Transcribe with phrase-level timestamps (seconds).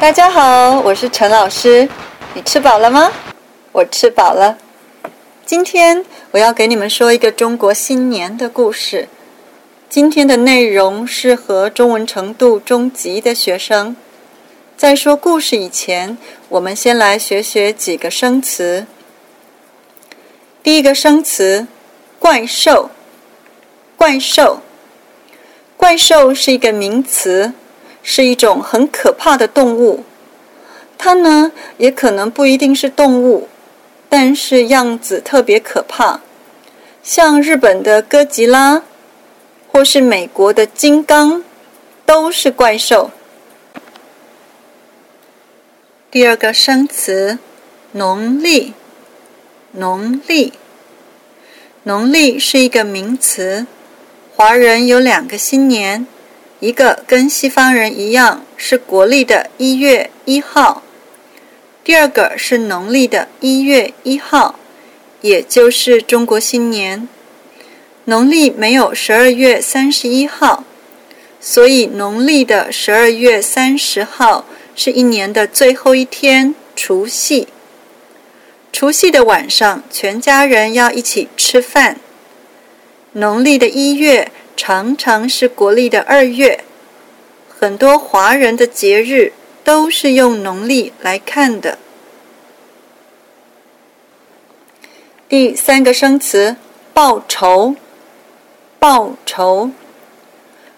[0.00, 1.88] 大家好，我是陈老师。
[2.32, 3.10] 你吃饱了吗？
[3.72, 4.56] 我吃饱了。
[5.44, 9.08] 今天我要给你们说一个中国新年的故事。
[9.90, 13.96] 今天的内容适合中文程度中级的学生。
[14.76, 16.16] 在说故事以前，
[16.48, 18.86] 我们先来学学几个生词。
[20.62, 21.66] 第一个生词，
[22.20, 22.90] 怪兽。
[23.96, 24.60] 怪兽，
[25.76, 27.52] 怪兽是一个名词。
[28.10, 30.02] 是一种很可怕的动物，
[30.96, 33.48] 它呢也可能不一定是动物，
[34.08, 36.22] 但是样子特别可怕，
[37.02, 38.82] 像日本的哥吉拉，
[39.70, 41.44] 或是美国的金刚，
[42.06, 43.10] 都是怪兽。
[46.10, 47.38] 第二个生词，
[47.92, 48.72] 农历，
[49.72, 50.54] 农历，
[51.82, 53.66] 农历是一个名词，
[54.34, 56.06] 华人有两个新年。
[56.60, 60.82] 一个跟西方人一样是国历的一月一号，
[61.84, 64.58] 第二个是农历的一月一号，
[65.20, 67.08] 也就是中国新年。
[68.06, 70.64] 农历没有十二月三十一号，
[71.40, 77.46] 所以农历的十二月三十号是一年的最后一天，除夕。
[78.72, 82.00] 除夕的晚上，全家人要一起吃饭。
[83.12, 84.32] 农历的一月。
[84.58, 86.64] 常常是国历的二月，
[87.48, 91.78] 很多华人的节日都是用农历来看的。
[95.28, 96.56] 第三个生词，
[96.92, 97.76] 报仇。
[98.80, 99.70] 报仇。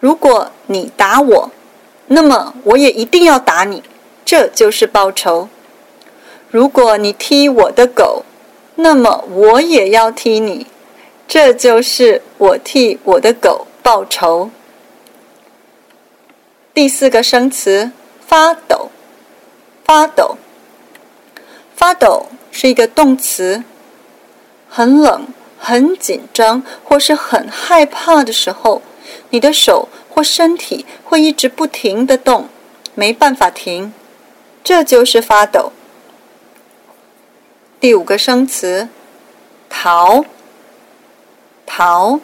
[0.00, 1.50] 如果你打我，
[2.08, 3.82] 那么我也一定要打你，
[4.22, 5.48] 这就是报仇。
[6.50, 8.26] 如果你踢我的狗，
[8.74, 10.66] 那么我也要踢你。
[11.32, 14.50] 这就是我替我的狗报仇。
[16.74, 18.90] 第四个生词，发抖。
[19.82, 20.36] 发抖，
[21.74, 23.64] 发抖是一个动词。
[24.68, 25.26] 很冷、
[25.58, 28.82] 很紧张或是很害怕的时候，
[29.30, 32.50] 你的手或身体会一直不停的动，
[32.94, 33.94] 没办法停，
[34.62, 35.72] 这就是发抖。
[37.80, 38.90] 第五个生词，
[39.70, 40.26] 逃。
[41.74, 42.20] 逃，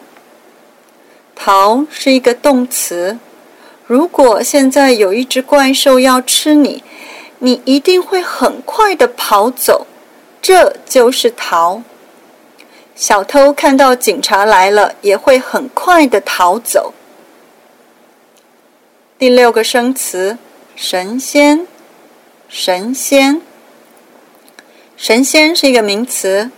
[1.35, 3.17] 逃是一个动词。
[3.87, 6.83] 如果现在有一只怪兽要吃你，
[7.39, 9.87] 你一定会很快的跑走，
[10.39, 11.81] 这就是逃。
[12.93, 16.93] 小偷看到警察来了，也会很快的逃走。
[19.17, 20.37] 第六个生词，
[20.75, 21.65] 神仙，
[22.47, 23.41] 神仙，
[24.95, 26.51] 神仙是一个名词。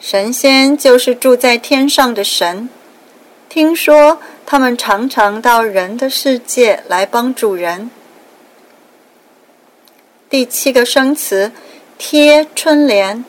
[0.00, 2.68] 神仙就是住在天上的神，
[3.48, 7.90] 听说他们常常到人的世界来帮助人。
[10.30, 11.50] 第七个生词
[11.98, 13.24] 贴春联，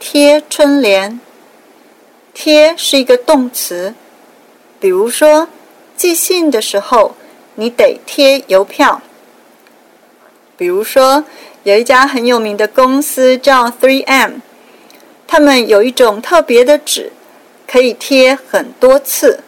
[0.00, 1.20] 贴春联，
[2.34, 3.94] 贴是一个动词，
[4.80, 5.46] 比如说
[5.96, 7.14] 寄信的时候，
[7.54, 9.00] 你得贴邮票。
[10.56, 11.24] 比如说
[11.62, 14.40] 有一家很有名的公司叫 3M。
[15.32, 17.12] 他们有一种特别的纸
[17.64, 19.44] 可以贴很多次。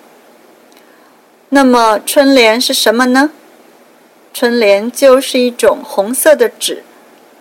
[1.48, 3.30] 那么春联是什么呢？
[4.32, 6.84] 春联就是一种红色的纸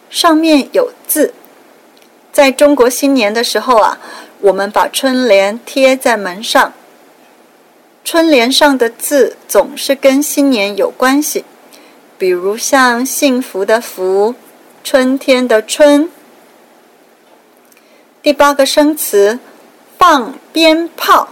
[0.10, 1.36] 上面有字。
[2.34, 4.00] 在中国新年的时候啊
[4.40, 6.74] 我们把春联贴在门上。
[8.04, 11.46] 春联上的字总是跟新年有关系
[12.18, 14.34] 比如像幸福的福
[14.84, 16.10] 春天的春
[18.24, 19.40] 第八个生词，
[19.98, 21.30] 放鞭炮。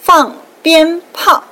[0.00, 1.42] 放鞭炮，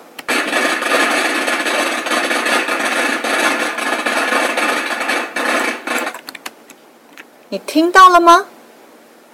[7.49, 8.47] 你听到了吗？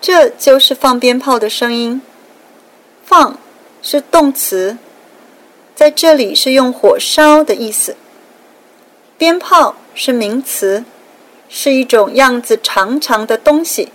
[0.01, 2.01] 这就是放鞭炮的声音。
[3.05, 3.39] 放
[3.83, 4.79] 是动词，
[5.75, 7.97] 在这里是用火烧的意思。
[9.19, 10.85] 鞭炮是名词，
[11.51, 13.93] 是一种样子长长的东西。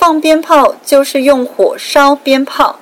[0.00, 2.80] 放鞭炮就是用火烧鞭炮，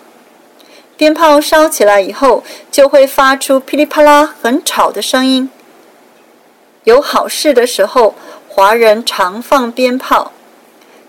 [0.96, 5.50] 鞭炮烧起来以后就会发出噼里啪啦很吵的声音。
[6.84, 8.14] 有好事的时候，
[8.46, 10.30] 华人常放鞭炮，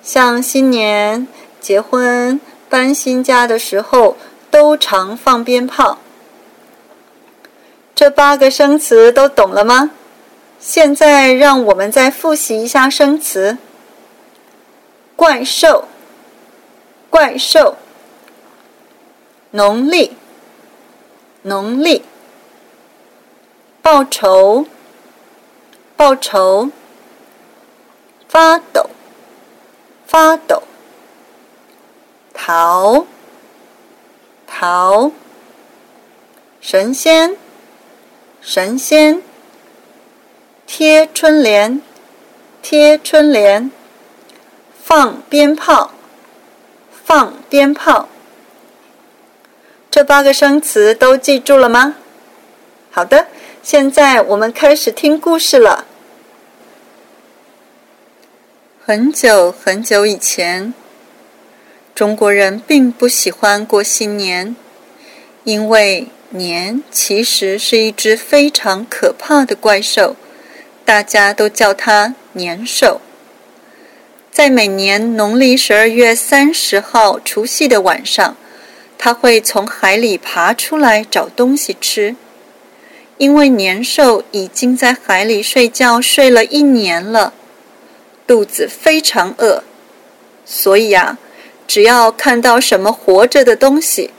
[0.02, 1.28] 像新年、
[1.62, 4.18] 结婚、搬新家的时候
[4.50, 6.00] 都常放鞭炮。
[7.94, 9.92] 这八个生词都懂了吗？
[10.60, 13.60] 现在让我们再复习一下生词：
[15.16, 15.88] 怪兽。
[17.10, 17.78] 怪兽，
[19.52, 20.16] 农历，
[21.42, 22.04] 农历，
[23.82, 24.68] 报仇，
[25.98, 26.70] 报仇，
[28.28, 28.90] 发抖，
[30.06, 30.62] 发抖，
[32.34, 33.06] 逃，
[34.46, 35.12] 逃，
[36.62, 37.36] 神仙，
[38.40, 39.24] 神仙，
[40.68, 41.82] 贴春联，
[42.62, 43.72] 贴春联，
[44.84, 45.92] 放鞭炮，
[47.10, 48.08] 放鞭炮。
[49.90, 51.96] 这八个生词都记住了吗？
[52.92, 53.26] 好的，
[53.64, 55.86] 现在我们开始听故事了。
[58.86, 60.72] 很久很久以前，
[61.96, 64.56] 中国人并不喜欢过新年，
[65.46, 70.16] 因为年其实是一只非常可怕的怪兽，
[70.86, 73.02] 大家都叫它年兽。
[74.40, 78.38] 在每年农历十二月三十号除夕的晚上。
[78.98, 82.16] 它会从海里爬出来找东西吃，
[83.18, 87.34] 因为年兽已经在海里睡觉睡了一年了，
[88.26, 89.62] 肚子非常饿，
[90.46, 91.18] 所以啊，
[91.68, 94.12] 只要看到什么活着的东西，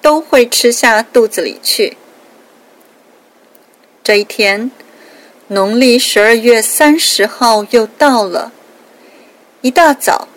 [0.00, 1.96] 都会吃下肚子里去。
[4.04, 4.70] 这一天，
[5.48, 8.52] 农历十二月三十号又到了，
[9.66, 10.28] 一大早，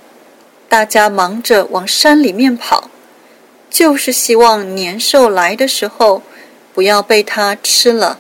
[0.68, 2.90] 大家忙着往山里面跑。
[3.70, 6.24] 就是希望年兽来的时候，
[6.74, 8.18] 不要被它吃了。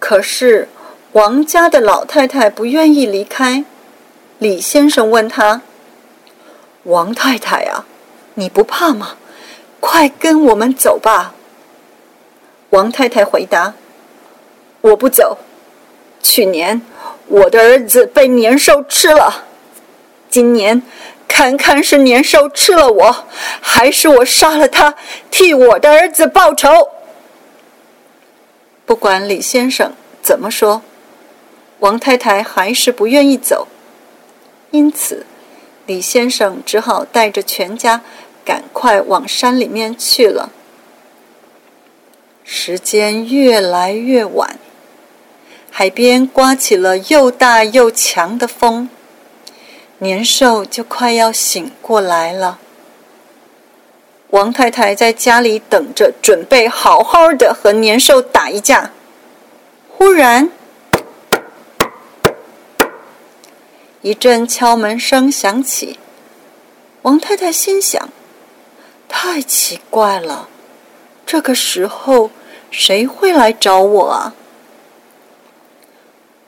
[0.00, 0.68] 可是
[1.12, 3.64] 王家的老太太不愿意离开。
[4.40, 5.62] 李先生问他
[6.82, 7.86] ：“王太太啊，
[8.34, 9.16] 你不怕吗？
[9.78, 11.32] 快跟我们走吧。”
[12.70, 13.74] 王太太回答
[14.82, 15.38] ：“我不走。
[16.20, 16.82] 去年
[17.28, 19.44] 我的儿子被年兽吃了，
[20.28, 20.82] 今年……”
[21.28, 23.26] 看看是年兽吃了我，
[23.60, 24.94] 还是我杀了他，
[25.30, 26.88] 替我的儿子报仇。
[28.86, 29.92] 不管李先生
[30.22, 30.82] 怎么说，
[31.80, 33.66] 王太太还是不愿意走，
[34.70, 35.26] 因此
[35.84, 38.00] 李先生只好带着全家
[38.44, 40.50] 赶快往山里面去了。
[42.44, 44.58] 时间越来越晚，
[45.78, 48.88] 海边刮起了又大又强的风。
[49.98, 52.58] 年兽就快要醒过来了。
[54.30, 58.92] 王太太在家里等着，准备好好的和年兽打一架。
[59.90, 60.50] 忽然，
[64.00, 65.98] 一阵敲门声响起。
[67.02, 68.08] 王太太心想：
[69.10, 70.48] 太奇怪了，
[71.26, 72.30] 这个时候
[72.70, 74.32] 谁会来找我啊？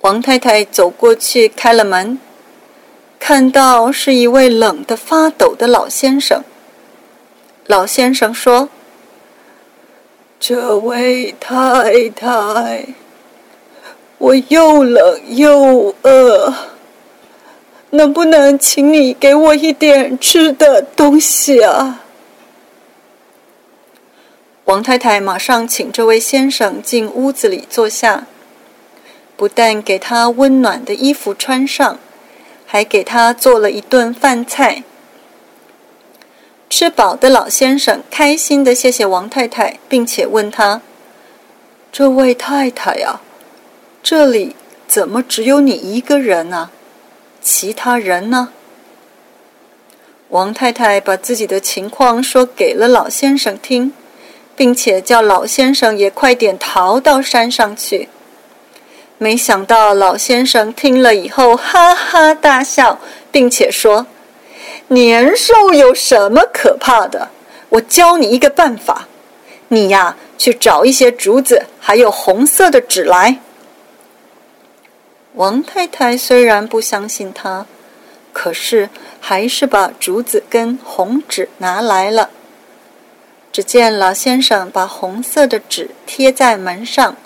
[0.08, 2.18] 王太太走过去开了门。
[3.18, 6.42] 看到是一位冷得发抖的老先生。
[7.66, 8.70] 老先生说
[10.40, 12.86] ：“这位太太，
[14.16, 16.54] 我又冷又饿，
[17.90, 22.00] 能不能请你给我一点吃的东西啊？”
[24.64, 28.26] 王太太马上请这位先生进屋子里坐下，
[29.38, 31.98] 不但给他温暖的衣服穿上。
[32.70, 34.82] 还给他做了一顿饭菜。
[36.68, 40.82] 吃饱的老先生开心的谢谢王太太，并且问他
[41.90, 43.22] ：“这位太太呀，
[44.02, 44.54] 这里
[44.86, 46.68] 怎么只有你一个人呢？
[47.40, 48.50] 其他人呢？”
[50.28, 53.94] 王太太把自己的情况说给了老先生听，
[54.54, 58.10] 并且叫老先生也快点逃到山上去。
[59.20, 63.00] 没想到老先生听了以后哈哈大笑，
[63.32, 64.06] 并且说
[64.88, 67.28] ：“年兽有什么可怕的？
[67.70, 69.08] 我教你一个办法，
[69.68, 73.40] 你呀去找一些竹子，还有红色的纸来。”
[75.34, 77.66] 王太太虽然不相信他，
[78.32, 78.88] 可是
[79.20, 82.30] 还是把竹子跟红纸拿来了。
[83.50, 87.16] 只见老先生把红色的纸贴在门上。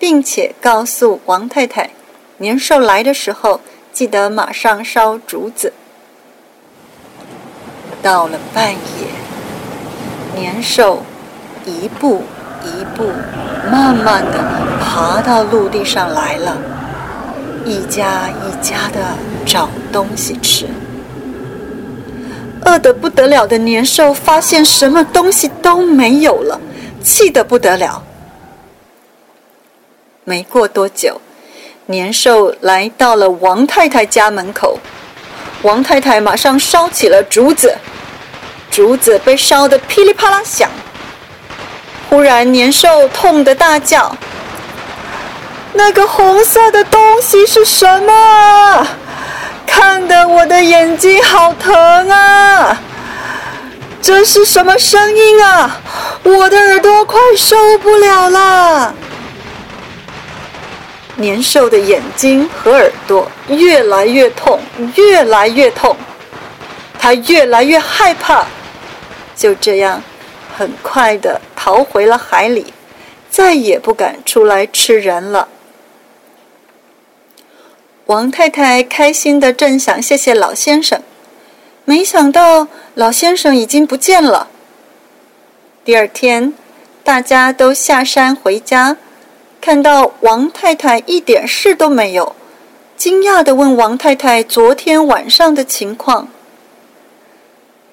[0.00, 1.90] 并且告诉王太太，
[2.38, 3.60] 年兽来的时候，
[3.92, 5.74] 记得马上烧竹子。
[8.02, 8.78] 到了半夜，
[10.34, 11.02] 年兽
[11.66, 12.22] 一步
[12.64, 13.10] 一步
[13.70, 14.42] 慢慢的
[14.80, 16.56] 爬到陆地上来了，
[17.66, 19.14] 一家一家的
[19.44, 20.66] 找东西吃。
[22.64, 26.58] 饿得不得了的年兽发现什么东西都没有了，
[27.02, 28.02] 气得不得了。
[30.24, 31.20] 没过多久，
[31.86, 34.78] 年兽来到了王太太家门口。
[35.62, 37.76] 王太太马上烧起了竹子，
[38.70, 40.70] 竹子被烧得噼里啪啦响。
[42.08, 44.14] 忽然，年兽痛得大叫
[45.72, 48.86] ：“那个红色的东西是什么？
[49.66, 52.78] 看得我的眼睛好疼啊！
[54.02, 55.80] 这是什么声音啊？
[56.24, 58.94] 我的耳朵快受不了了。
[61.20, 64.58] 年兽的眼睛和耳朵越来越痛，
[64.96, 65.94] 越来越痛，
[66.98, 68.46] 他越来越害怕，
[69.36, 70.02] 就这样，
[70.56, 72.72] 很快的逃回了海里，
[73.30, 75.48] 再也不敢出来吃人了。
[78.06, 81.02] 王太太开心的正想谢谢老先生，
[81.84, 84.48] 没想到老先生已经不见了。
[85.84, 86.54] 第二天，
[87.04, 88.96] 大家都下山回家。
[89.60, 92.34] 看到王太太一点事都没有，
[92.96, 96.28] 惊讶的问王太太昨天晚上的情况。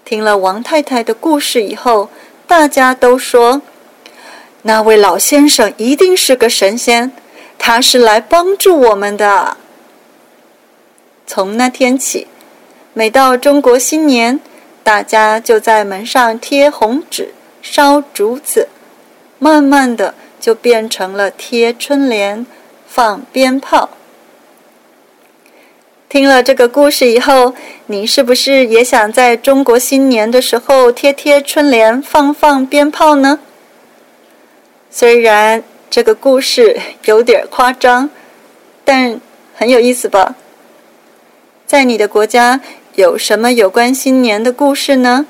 [0.05, 2.09] 听了王太太的故事以后，
[2.47, 3.62] 大家都说，
[4.62, 7.12] 那位老先生一定是个神仙，
[7.59, 9.57] 他是来帮助我们的。
[11.25, 12.27] 从那天起，
[12.93, 14.39] 每到中国新年，
[14.86, 18.69] 大家就在门上贴红纸、烧竹子，
[19.38, 20.13] 慢慢的。
[20.39, 22.46] 就变成了贴春联、
[22.88, 23.89] 放鞭炮。
[26.10, 27.53] 听了这个故事以后，
[27.88, 33.39] 你是不是也想在中国新年的时候贴贴春联、放放鞭炮呢？
[34.89, 38.10] 虽然这个故事有点夸张，
[38.86, 39.20] 但
[39.53, 40.36] 很有意思吧？
[41.65, 42.62] 在你的国家
[42.96, 45.25] 有什么有关新年的故事呢？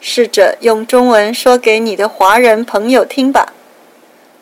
[0.00, 3.52] 试着用中文说给你的华人朋友听吧。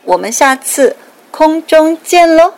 [0.06, 0.96] 我们下次
[1.32, 2.54] 空中见喽！